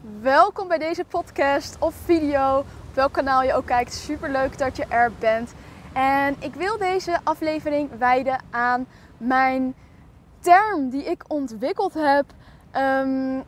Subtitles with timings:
[0.00, 2.58] welkom bij deze podcast of video.
[2.58, 3.94] Op welk kanaal je ook kijkt.
[3.94, 5.52] Super leuk dat je er bent.
[5.92, 9.74] En ik wil deze aflevering wijden aan mijn
[10.40, 12.24] term die ik ontwikkeld heb.
[12.76, 13.44] Um,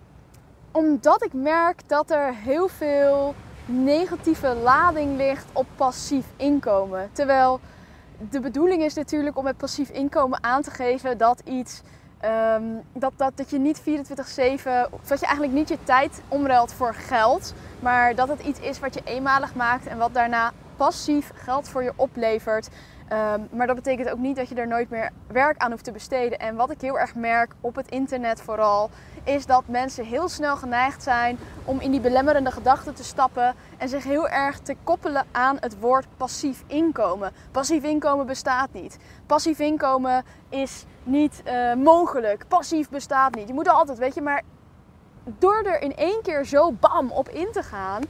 [0.70, 3.34] omdat ik merk dat er heel veel
[3.66, 7.10] negatieve lading ligt op passief inkomen.
[7.12, 7.60] Terwijl
[8.30, 11.82] de bedoeling is natuurlijk om met passief inkomen aan te geven dat iets.
[12.20, 12.62] Ehm,
[12.92, 17.54] dat, dat, dat je niet 24-7, dat je eigenlijk niet je tijd omruilt voor geld,
[17.78, 21.82] maar dat het iets is wat je eenmalig maakt en wat daarna passief geld voor
[21.82, 22.68] je oplevert.
[23.10, 25.92] Ehm, maar dat betekent ook niet dat je er nooit meer werk aan hoeft te
[25.92, 26.38] besteden.
[26.38, 28.90] En wat ik heel erg merk op het internet vooral,
[29.24, 33.88] is dat mensen heel snel geneigd zijn om in die belemmerende gedachten te stappen en
[33.88, 37.32] zich heel erg te koppelen aan het woord passief inkomen.
[37.50, 38.98] Passief inkomen bestaat niet.
[39.26, 42.44] Passief inkomen is niet uh, mogelijk.
[42.48, 43.48] Passief bestaat niet.
[43.48, 44.42] Je moet er altijd, weet je, maar
[45.38, 48.02] door er in één keer zo bam op in te gaan,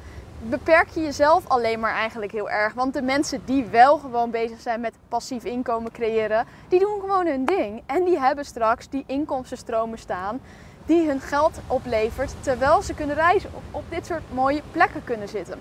[0.42, 2.74] beperk je jezelf alleen maar eigenlijk heel erg.
[2.74, 7.27] Want de mensen die wel gewoon bezig zijn met passief inkomen creëren, die doen gewoon
[7.27, 7.82] hun ding.
[7.86, 10.41] En die hebben straks die inkomstenstromen staan
[10.86, 15.28] die hun geld oplevert terwijl ze kunnen reizen, op, op dit soort mooie plekken kunnen
[15.28, 15.58] zitten.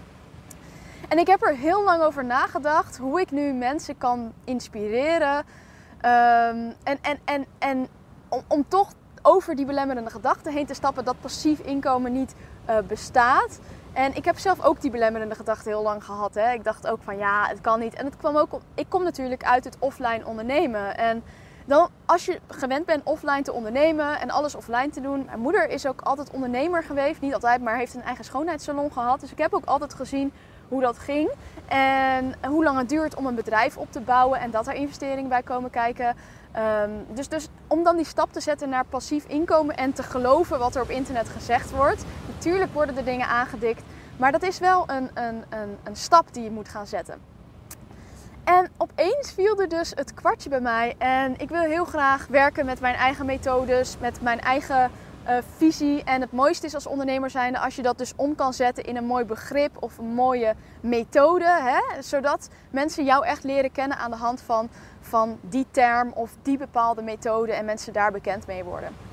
[1.09, 5.37] En ik heb er heel lang over nagedacht hoe ik nu mensen kan inspireren.
[5.37, 7.87] Um, en en, en, en
[8.27, 12.35] om, om, toch over die belemmerende gedachten heen te stappen dat passief inkomen niet
[12.69, 13.59] uh, bestaat.
[13.93, 16.33] En ik heb zelf ook die belemmerende gedachten heel lang gehad.
[16.33, 16.51] Hè.
[16.51, 17.93] Ik dacht ook van ja, het kan niet.
[17.93, 20.97] En het kwam ook, ik kom natuurlijk uit het offline ondernemen.
[20.97, 21.23] En
[21.65, 25.25] dan als je gewend bent offline te ondernemen en alles offline te doen.
[25.25, 27.21] Mijn moeder is ook altijd ondernemer geweest.
[27.21, 29.19] Niet altijd, maar heeft een eigen schoonheidssalon gehad.
[29.19, 30.31] Dus ik heb ook altijd gezien
[30.67, 31.29] hoe dat ging.
[31.67, 35.29] En hoe lang het duurt om een bedrijf op te bouwen en dat er investeringen
[35.29, 36.15] bij komen kijken.
[36.83, 40.59] Um, dus, dus om dan die stap te zetten naar passief inkomen en te geloven
[40.59, 42.03] wat er op internet gezegd wordt.
[42.39, 43.83] Natuurlijk worden er dingen aangedikt,
[44.17, 47.21] maar dat is wel een, een, een, een stap die je moet gaan zetten.
[48.43, 50.95] En opeens viel er dus het kwartje bij mij.
[50.97, 54.91] En ik wil heel graag werken met mijn eigen methodes, met mijn eigen
[55.27, 56.03] uh, visie.
[56.03, 58.95] En het mooiste is als ondernemer zijn als je dat dus om kan zetten in
[58.95, 61.45] een mooi begrip of een mooie methode.
[61.45, 62.01] Hè?
[62.01, 64.69] Zodat mensen jou echt leren kennen aan de hand van,
[65.01, 69.08] van die term of die bepaalde methode en mensen daar bekend mee worden.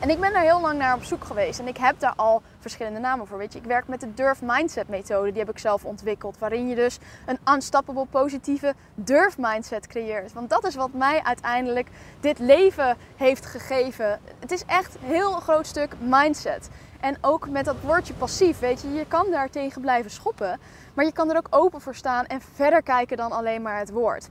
[0.00, 1.58] En ik ben daar heel lang naar op zoek geweest.
[1.58, 3.38] En ik heb daar al verschillende namen voor.
[3.38, 5.30] Weet je, ik werk met de Durf Mindset methode.
[5.30, 6.38] Die heb ik zelf ontwikkeld.
[6.38, 10.32] Waarin je dus een unstoppable positieve durf mindset creëert.
[10.32, 11.88] Want dat is wat mij uiteindelijk
[12.20, 14.20] dit leven heeft gegeven.
[14.38, 16.68] Het is echt een heel groot stuk mindset.
[17.00, 20.60] En ook met dat woordje passief, weet je, je kan daar tegen blijven schoppen.
[20.94, 23.90] Maar je kan er ook open voor staan en verder kijken dan alleen maar het
[23.90, 24.28] woord.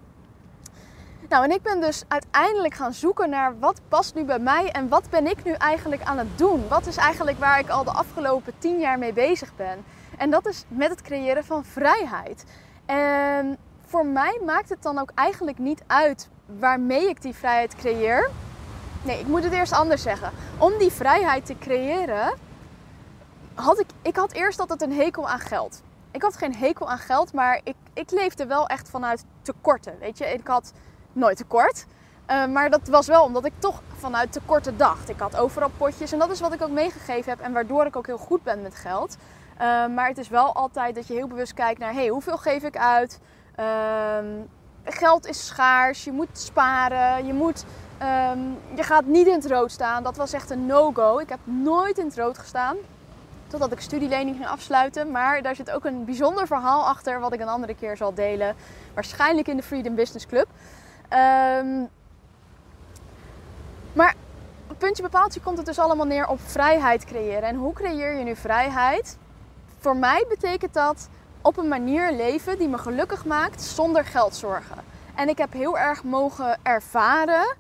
[1.30, 4.88] Nou, en ik ben dus uiteindelijk gaan zoeken naar wat past nu bij mij en
[4.88, 6.68] wat ben ik nu eigenlijk aan het doen?
[6.68, 9.86] Wat is eigenlijk waar ik al de afgelopen tien jaar mee bezig ben?
[10.18, 12.46] En dat is met het creëren van vrijheid.
[12.86, 16.30] En voor mij maakt het dan ook eigenlijk niet uit
[16.60, 18.30] waarmee ik die vrijheid creëer.
[19.04, 20.32] Nee, ik moet het eerst anders zeggen.
[20.58, 22.34] Om die vrijheid te creëren,
[23.54, 25.82] had ik, ik had eerst altijd een hekel aan geld.
[26.12, 30.00] Ik had geen hekel aan geld, maar ik, ik leefde wel echt vanuit tekorten.
[30.00, 30.74] Weet je, ik had
[31.17, 31.85] nooit tekort.
[32.29, 35.09] Uh, maar dat was wel omdat ik toch vanuit tekorten dacht.
[35.09, 37.95] Ik had overal potjes en dat is wat ik ook meegegeven heb en waardoor ik
[37.95, 39.17] ook heel goed ben met geld.
[39.61, 42.63] Uh, maar het is wel altijd dat je heel bewust kijkt naar hey, hoeveel geef
[42.63, 43.19] ik uit?
[43.59, 43.66] Uh,
[44.83, 47.63] geld is schaars, je moet sparen, je, moet,
[48.01, 50.03] um, je gaat niet in het rood staan.
[50.03, 51.17] Dat was echt een no-go.
[51.17, 52.75] Ik heb nooit in het rood gestaan.
[53.47, 55.11] Totdat ik studielening ging afsluiten.
[55.11, 58.55] Maar daar zit ook een bijzonder verhaal achter, wat ik een andere keer zal delen.
[58.94, 60.47] Waarschijnlijk in de Freedom Business Club.
[61.13, 61.90] Um,
[63.94, 64.16] maar
[64.78, 67.44] puntje bepaaltje komt het dus allemaal neer op vrijheid creëren.
[67.44, 69.17] En hoe creëer je nu vrijheid?
[69.79, 71.09] Voor mij betekent dat
[71.41, 74.78] op een manier leven die me gelukkig maakt zonder geldzorgen.
[75.16, 77.56] En ik heb heel erg mogen ervaren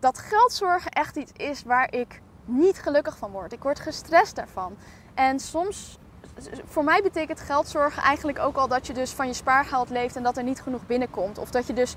[0.00, 3.52] dat geldzorgen echt iets is waar ik niet gelukkig van word.
[3.52, 4.76] Ik word gestrest daarvan.
[5.14, 5.98] En soms,
[6.64, 10.22] voor mij betekent geldzorgen eigenlijk ook al dat je dus van je spaargeld leeft en
[10.22, 11.38] dat er niet genoeg binnenkomt.
[11.38, 11.94] Of dat je dus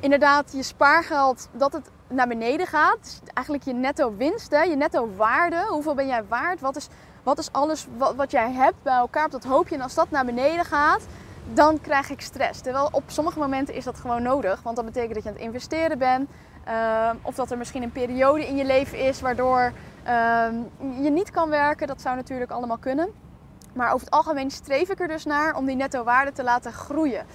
[0.00, 2.98] inderdaad je spaargeld, dat het naar beneden gaat.
[3.00, 5.66] Dus eigenlijk je netto winst, je netto waarde.
[5.68, 6.60] Hoeveel ben jij waard?
[6.60, 6.88] Wat is,
[7.22, 9.74] wat is alles wat, wat jij hebt bij elkaar op dat hoopje?
[9.74, 11.02] En als dat naar beneden gaat,
[11.52, 12.60] dan krijg ik stress.
[12.60, 14.62] Terwijl op sommige momenten is dat gewoon nodig.
[14.62, 16.30] Want dat betekent dat je aan het investeren bent.
[16.68, 19.72] Uh, of dat er misschien een periode in je leven is waardoor
[20.06, 20.46] uh,
[21.02, 21.86] je niet kan werken.
[21.86, 23.08] Dat zou natuurlijk allemaal kunnen.
[23.72, 26.72] Maar over het algemeen streef ik er dus naar om die netto waarde te laten
[26.72, 27.26] groeien.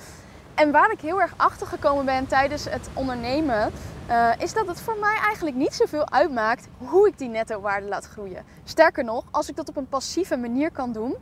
[0.55, 3.71] En waar ik heel erg achter gekomen ben tijdens het ondernemen,
[4.09, 7.87] uh, is dat het voor mij eigenlijk niet zoveel uitmaakt hoe ik die netto waarde
[7.87, 8.43] laat groeien.
[8.63, 11.15] Sterker nog, als ik dat op een passieve manier kan doen,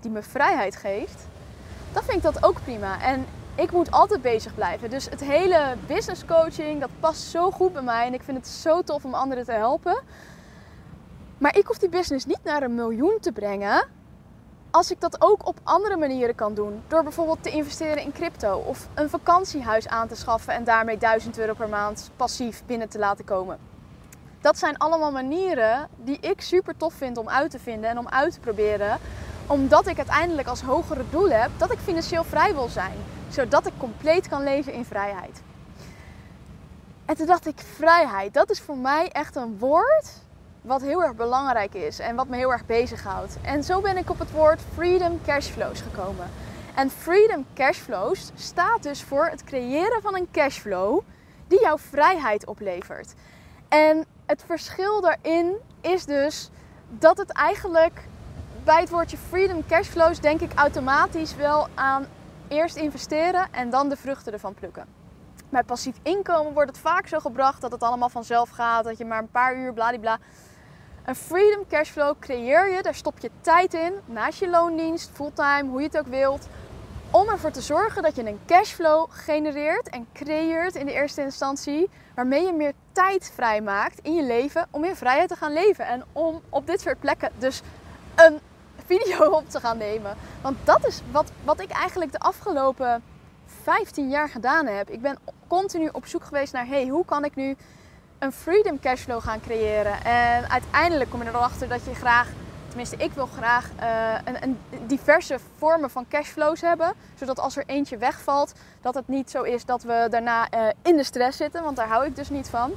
[0.00, 1.26] die me vrijheid geeft,
[1.92, 3.00] dan vind ik dat ook prima.
[3.00, 4.90] En ik moet altijd bezig blijven.
[4.90, 8.06] Dus het hele business coaching, dat past zo goed bij mij.
[8.06, 10.00] En ik vind het zo tof om anderen te helpen.
[11.38, 13.88] Maar ik hoef die business niet naar een miljoen te brengen.
[14.70, 16.82] Als ik dat ook op andere manieren kan doen.
[16.88, 18.58] Door bijvoorbeeld te investeren in crypto.
[18.58, 22.98] Of een vakantiehuis aan te schaffen en daarmee 1000 euro per maand passief binnen te
[22.98, 23.58] laten komen.
[24.40, 28.08] Dat zijn allemaal manieren die ik super tof vind om uit te vinden en om
[28.08, 28.98] uit te proberen.
[29.46, 32.96] Omdat ik uiteindelijk als hogere doel heb dat ik financieel vrij wil zijn
[33.30, 35.42] zodat ik compleet kan leven in vrijheid.
[37.04, 40.10] En toen dacht ik, vrijheid, dat is voor mij echt een woord
[40.62, 43.36] wat heel erg belangrijk is en wat me heel erg bezighoudt.
[43.42, 46.30] En zo ben ik op het woord Freedom Cashflows gekomen.
[46.74, 51.00] En Freedom Cashflows staat dus voor het creëren van een cashflow
[51.48, 53.14] die jouw vrijheid oplevert.
[53.68, 56.50] En het verschil daarin is dus
[56.88, 58.08] dat het eigenlijk
[58.64, 62.06] bij het woordje Freedom Cashflows denk ik automatisch wel aan
[62.50, 64.84] Eerst investeren en dan de vruchten ervan plukken.
[65.48, 69.04] Bij passief inkomen wordt het vaak zo gebracht dat het allemaal vanzelf gaat, dat je
[69.04, 70.18] maar een paar uur bladibla.
[71.04, 75.80] Een freedom cashflow creëer je, daar stop je tijd in, naast je loondienst, fulltime, hoe
[75.80, 76.48] je het ook wilt,
[77.10, 81.90] om ervoor te zorgen dat je een cashflow genereert en creëert in de eerste instantie,
[82.14, 86.04] waarmee je meer tijd vrijmaakt in je leven om in vrijheid te gaan leven en
[86.12, 87.62] om op dit soort plekken dus
[88.14, 88.40] een
[88.86, 90.16] video op te gaan nemen.
[90.42, 93.02] Want dat is wat, wat ik eigenlijk de afgelopen
[93.62, 94.90] 15 jaar gedaan heb.
[94.90, 97.56] Ik ben continu op zoek geweest naar, hey, hoe kan ik nu
[98.20, 100.04] een freedom cashflow gaan creëren?
[100.04, 102.28] En uiteindelijk kom je erachter dat je graag,
[102.68, 106.92] tenminste ik wil graag, uh, een, een, diverse vormen van cashflows hebben.
[107.14, 110.96] Zodat als er eentje wegvalt, dat het niet zo is dat we daarna uh, in
[110.96, 111.62] de stress zitten.
[111.62, 112.72] Want daar hou ik dus niet van.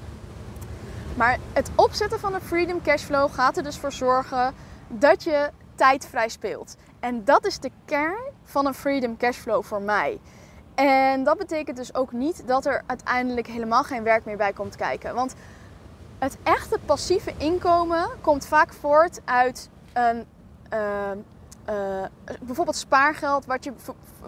[1.16, 4.54] Maar het opzetten van een freedom cashflow gaat er dus voor zorgen
[4.88, 6.76] dat je tijdvrij speelt.
[7.00, 10.20] En dat is de kern van een Freedom Cashflow voor mij.
[10.76, 14.76] En dat betekent dus ook niet dat er uiteindelijk helemaal geen werk meer bij komt
[14.76, 15.16] kijken.
[15.16, 15.36] Want
[16.20, 20.26] het echte passieve inkomen komt vaak voort uit een,
[20.74, 21.12] uh,
[21.70, 22.04] uh,
[22.42, 23.74] bijvoorbeeld spaargeld, wat je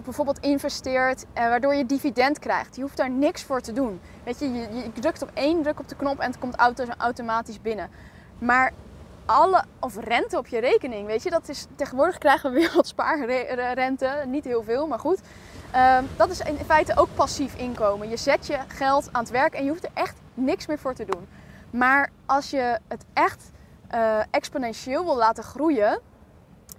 [0.03, 2.75] bijvoorbeeld investeert en waardoor je dividend krijgt.
[2.75, 3.99] Je hoeft daar niks voor te doen.
[4.23, 6.55] Weet je, je, je drukt op één druk op de knop en het komt
[6.97, 7.89] automatisch binnen.
[8.37, 8.73] Maar
[9.25, 11.07] alle, of rente op je rekening.
[11.07, 14.23] Weet je, dat is, tegenwoordig krijgen we weer wat spaarrente.
[14.27, 15.19] Niet heel veel, maar goed.
[15.75, 18.09] Ehm, dat is in feite ook passief inkomen.
[18.09, 20.93] Je zet je geld aan het werk en je hoeft er echt niks meer voor
[20.93, 21.27] te doen.
[21.69, 23.51] Maar als je het echt
[23.93, 25.99] uh, exponentieel wil laten groeien,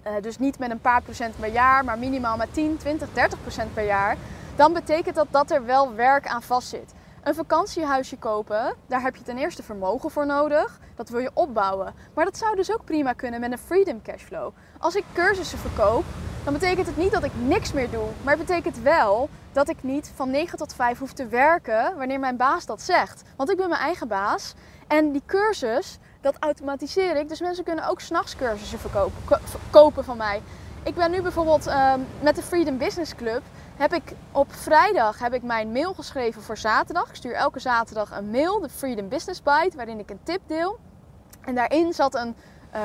[0.07, 3.41] uh, dus niet met een paar procent per jaar, maar minimaal met 10, 20, 30
[3.41, 4.17] procent per jaar,
[4.55, 6.93] dan betekent dat dat er wel werk aan vastzit.
[7.23, 10.79] Een vakantiehuisje kopen, daar heb je ten eerste vermogen voor nodig.
[10.95, 11.93] Dat wil je opbouwen.
[12.13, 14.53] Maar dat zou dus ook prima kunnen met een freedom cashflow.
[14.77, 16.03] Als ik cursussen verkoop,
[16.47, 18.07] dan betekent het niet dat ik niks meer doe.
[18.23, 22.19] Maar het betekent wel dat ik niet van 9 tot 5 hoef te werken wanneer
[22.19, 23.23] mijn baas dat zegt.
[23.35, 24.53] Want ik ben mijn eigen baas.
[24.87, 27.29] En die cursus, dat automatiseer ik.
[27.29, 29.39] Dus mensen kunnen ook s'nachts cursussen verkopen,
[29.69, 30.41] kopen van mij.
[30.83, 33.41] Ik ben nu bijvoorbeeld um, met de Freedom Business Club
[33.77, 37.09] heb ik op vrijdag heb ik mijn mail geschreven voor zaterdag.
[37.09, 40.79] Ik stuur elke zaterdag een mail, de Freedom Business Bite, waarin ik een tip deel.
[41.41, 42.35] En daarin zat een,
[42.75, 42.81] uh,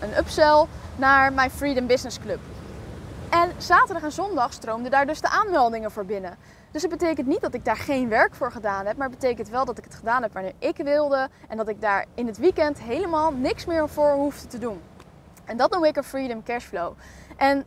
[0.00, 0.66] een upsell
[0.96, 2.38] naar mijn Freedom Business Club.
[3.42, 6.36] En zaterdag en zondag stroomden daar dus de aanmeldingen voor binnen.
[6.70, 9.48] Dus het betekent niet dat ik daar geen werk voor gedaan heb, maar het betekent
[9.48, 12.38] wel dat ik het gedaan heb wanneer ik wilde en dat ik daar in het
[12.38, 14.80] weekend helemaal niks meer voor hoefde te doen.
[15.44, 16.92] En dat noem ik een Freedom Cashflow.
[17.36, 17.64] En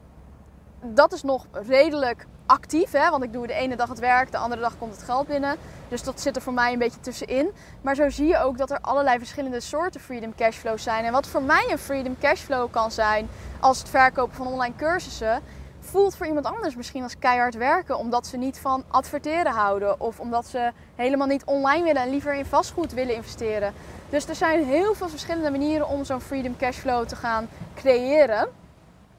[0.82, 3.10] dat is nog redelijk actief, hè?
[3.10, 5.58] want ik doe de ene dag het werk, de andere dag komt het geld binnen.
[5.88, 7.52] Dus dat zit er voor mij een beetje tussenin.
[7.82, 11.06] Maar zo zie je ook dat er allerlei verschillende soorten freedom cashflows zijn.
[11.06, 15.42] En wat voor mij een freedom cashflow kan zijn als het verkopen van online cursussen,
[15.90, 20.20] voelt voor iemand anders misschien als keihard werken, omdat ze niet van adverteren houden of
[20.20, 23.74] omdat ze helemaal niet online willen en liever in vastgoed willen investeren.
[24.10, 28.48] Dus er zijn heel veel verschillende manieren om zo'n freedom cashflow te gaan creëren.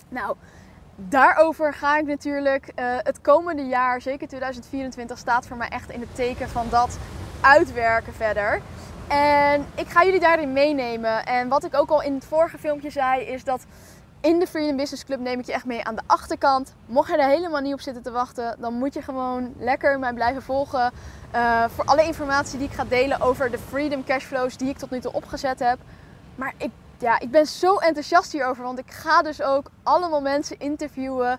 [0.08, 0.36] Nou,
[0.96, 6.00] daarover ga ik natuurlijk uh, het komende jaar, zeker 2024, staat voor mij echt in
[6.00, 6.98] het teken van dat
[7.40, 8.60] uitwerken verder.
[9.08, 11.26] En ik ga jullie daarin meenemen.
[11.26, 13.66] En wat ik ook al in het vorige filmpje zei, is dat
[14.20, 16.74] in de Freedom Business Club neem ik je echt mee aan de achterkant.
[16.86, 20.12] Mocht je er helemaal niet op zitten te wachten, dan moet je gewoon lekker mij
[20.12, 20.92] blijven volgen.
[21.34, 24.90] Uh, voor alle informatie die ik ga delen over de Freedom Cashflows die ik tot
[24.90, 25.78] nu toe opgezet heb.
[26.34, 28.64] Maar ik ja, ik ben zo enthousiast hierover.
[28.64, 31.38] Want ik ga dus ook allemaal mensen interviewen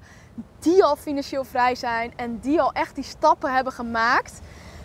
[0.60, 2.14] die al financieel vrij zijn.
[2.16, 4.40] En die al echt die stappen hebben gemaakt.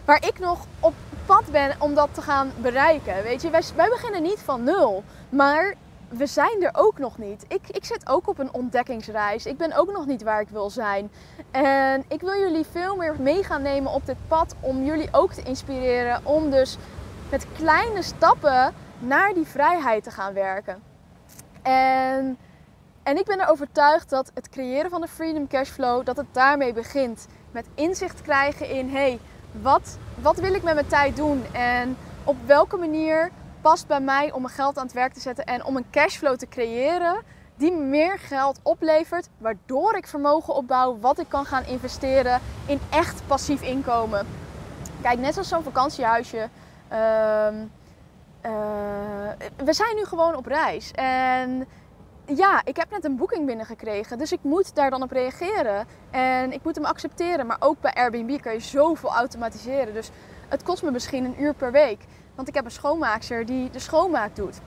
[0.05, 0.95] Waar ik nog op
[1.26, 3.23] pad ben om dat te gaan bereiken.
[3.23, 5.05] Weet je, wij, wij beginnen niet van nul.
[5.29, 5.75] Maar
[6.08, 7.44] we zijn er ook nog niet.
[7.48, 9.46] Ik, ik zit ook op een ontdekkingsreis.
[9.46, 11.10] Ik ben ook nog niet waar ik wil zijn.
[11.50, 15.32] En ik wil jullie veel meer mee gaan nemen op dit pad om jullie ook
[15.32, 16.76] te inspireren om dus
[17.30, 20.82] met kleine stappen naar die vrijheid te gaan werken.
[21.62, 22.38] En,
[23.02, 26.72] en ik ben er overtuigd dat het creëren van de Freedom Cashflow, dat het daarmee
[26.72, 27.26] begint.
[27.50, 29.18] Met inzicht krijgen in, hey,
[29.62, 31.44] wat, wat wil ik met mijn tijd doen?
[31.52, 33.30] En op welke manier
[33.66, 36.37] past bij mij om mijn geld aan het werk te zetten en om een cashflow
[36.37, 37.23] te creëren
[37.56, 43.23] die meer geld oplevert, waardoor ik vermogen opbouw wat ik kan gaan investeren in echt
[43.26, 44.26] passief inkomen.
[45.02, 46.49] Kijk, net als zo'n vakantiehuisje.
[46.88, 47.54] Ehm,
[48.40, 48.50] eh,
[49.56, 50.90] we zijn nu gewoon op reis.
[50.90, 51.66] En
[52.25, 54.18] ja, ik heb net een boeking binnengekregen.
[54.18, 55.87] Dus ik moet daar dan op reageren.
[56.11, 57.46] En ik moet hem accepteren.
[57.46, 59.94] Maar ook bij Airbnb kan je zoveel automatiseren.
[59.94, 60.11] Dus
[60.49, 61.99] het kost me misschien een uur per week.
[62.37, 64.59] Want ik heb een schoonmaakster die de schoonmaak doet.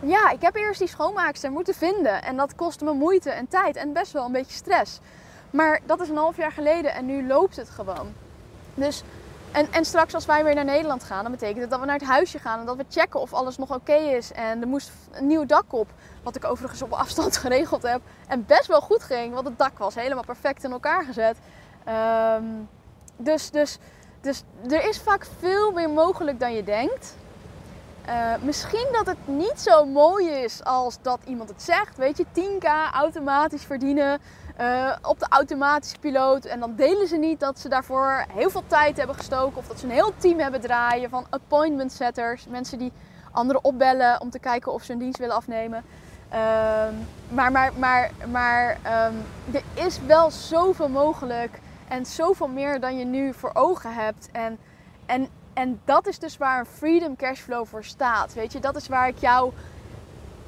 [0.00, 2.22] Ja, ik heb eerst die schoonmaakster moeten vinden.
[2.22, 5.00] En dat kostte me moeite en tijd en best wel een beetje stress.
[5.50, 8.12] Maar dat is een half jaar geleden en nu loopt het gewoon.
[8.74, 9.02] Dus,
[9.52, 11.98] en, en straks als wij weer naar Nederland gaan, dan betekent het dat we naar
[11.98, 14.32] het huisje gaan en dat we checken of alles nog oké is.
[14.32, 15.88] En er moest een nieuw dak op,
[16.22, 18.00] wat ik overigens op afstand geregeld heb.
[18.28, 21.36] En best wel goed ging, want het dak was helemaal perfect in elkaar gezet.
[21.84, 22.44] Ehm,
[23.16, 23.78] dus, dus
[24.20, 27.16] dus er is vaak veel meer mogelijk dan je denkt.
[28.08, 31.96] Uh, misschien dat het niet zo mooi is als dat iemand het zegt.
[31.96, 34.20] Weet je, 10k automatisch verdienen
[34.60, 36.44] uh, op de automatische piloot.
[36.44, 39.56] En dan delen ze niet dat ze daarvoor heel veel tijd hebben gestoken.
[39.56, 42.46] Of dat ze een heel team hebben draaien van appointment setters.
[42.46, 42.92] Mensen die
[43.32, 45.84] anderen opbellen om te kijken of ze een dienst willen afnemen.
[46.32, 46.34] Uh,
[47.28, 53.04] maar maar, maar, maar um, er is wel zoveel mogelijk en zoveel meer dan je
[53.04, 54.28] nu voor ogen hebt.
[54.32, 54.58] En,
[55.06, 58.34] en, en dat is dus waar een Freedom Cashflow voor staat.
[58.34, 59.52] Weet je, dat is waar ik jou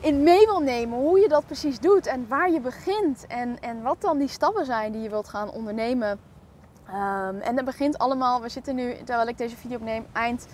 [0.00, 0.98] in mee wil nemen.
[0.98, 3.26] Hoe je dat precies doet en waar je begint.
[3.26, 6.20] En, en wat dan die stappen zijn die je wilt gaan ondernemen.
[6.88, 10.46] Um, en dat begint allemaal, we zitten nu, terwijl ik deze video opneem, eind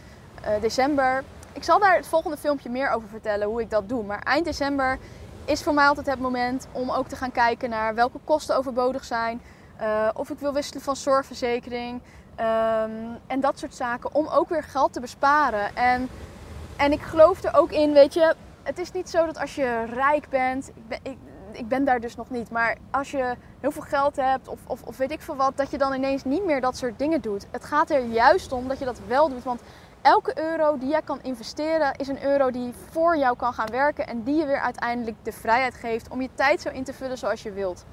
[0.45, 1.25] uh, december.
[1.53, 4.05] Ik zal daar het volgende filmpje meer over vertellen, hoe ik dat doe.
[4.05, 4.99] Maar eind december
[5.45, 9.05] is voor mij altijd het moment om ook te gaan kijken naar welke kosten overbodig
[9.05, 9.41] zijn.
[9.83, 12.01] Uh, of ik wil wisselen van zorgverzekering.
[12.41, 14.15] Um, en dat soort zaken.
[14.15, 15.77] Om ook weer geld te besparen.
[15.77, 16.09] En,
[16.77, 18.35] en ik geloof er ook in, weet je.
[18.63, 20.69] Het is niet zo dat als je rijk bent.
[20.69, 21.17] Ik ben, ik,
[21.53, 22.51] ik ben daar dus nog niet.
[22.51, 24.49] Maar als je heel veel geld hebt.
[24.49, 25.57] Of, of, of weet ik veel wat.
[25.57, 27.47] Dat je dan ineens niet meer dat soort dingen doet.
[27.51, 29.45] Het gaat er juist om dat je dat wel doet.
[29.45, 29.61] Want
[30.03, 34.07] elke euro die jij kan investeren is een euro die voor jou kan gaan werken
[34.07, 37.19] en die je weer uiteindelijk de vrijheid geeft om je tijd zo in te vullen
[37.19, 37.85] zoals je wilt.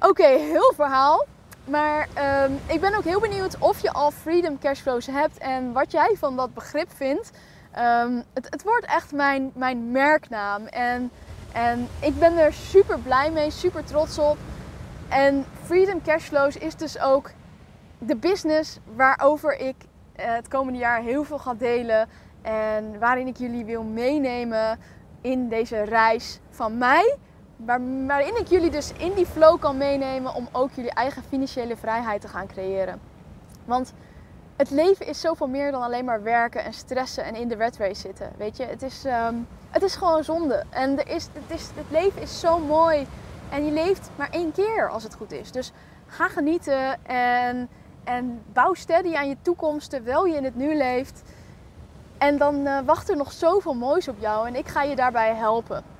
[0.00, 1.24] Oké, heel verhaal.
[1.64, 2.08] Maar
[2.44, 6.14] um, ik ben ook heel benieuwd of je al Freedom Cashflows hebt en wat jij
[6.18, 7.30] van dat begrip vindt.
[7.78, 10.66] Um, het, het, wordt echt mijn, mijn merknaam.
[10.66, 11.10] En,
[11.52, 14.36] en ik ben er super blij mee, super trots op.
[15.08, 17.30] En Freedom Cashflows is dus ook
[17.98, 22.08] de business waarover ik uh, het komende jaar heel veel ga delen.
[22.42, 24.78] En waarin ik jullie wil meenemen
[25.20, 27.16] in deze reis van mij
[28.06, 32.20] waarin ik jullie dus in die flow kan meenemen om ook jullie eigen financiële vrijheid
[32.20, 33.00] te gaan creëren.
[33.64, 33.92] Want
[34.56, 37.76] het leven is zoveel meer dan alleen maar werken en stressen en in de red
[37.76, 38.32] race zitten.
[38.36, 40.64] Weet je, het is, um, het is gewoon zonde.
[40.70, 43.06] En er is, het, is, het leven is zo mooi.
[43.50, 45.52] En je leeft maar één keer als het goed is.
[45.52, 45.72] Dus
[46.06, 47.68] ga genieten en,
[48.04, 51.22] en bouw steady aan je toekomst terwijl je in het nu leeft.
[52.18, 55.34] En dan uh, wacht er nog zoveel moois op jou en ik ga je daarbij
[55.34, 55.95] helpen.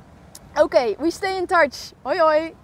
[0.56, 1.92] Oké, okay, we stay in touch.
[2.02, 2.54] Hoi hoi.